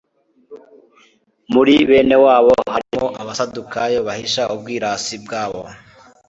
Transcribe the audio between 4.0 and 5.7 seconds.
bahisha ubwirasi bwabo,